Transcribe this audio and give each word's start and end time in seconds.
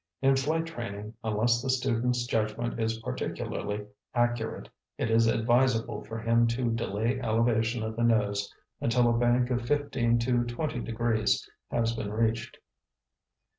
In 0.19 0.35
flight 0.35 0.65
training, 0.65 1.13
unless 1.23 1.61
the 1.61 1.69
student's 1.69 2.25
judgment 2.25 2.79
is 2.79 2.97
particularly 3.01 3.85
accurate, 4.15 4.67
it 4.97 5.11
is 5.11 5.27
advisable 5.27 6.03
for 6.05 6.17
him 6.17 6.47
to 6.47 6.71
delay 6.71 7.19
elevation 7.19 7.83
of 7.83 7.95
the 7.97 8.03
nose 8.03 8.51
until 8.79 9.07
a 9.11 9.19
bank 9.19 9.51
of 9.51 9.61
15 9.67 10.17
to 10.17 10.43
20 10.45 10.79
degrees 10.79 11.47
has 11.69 11.95
been 11.95 12.11
reached. 12.11 12.57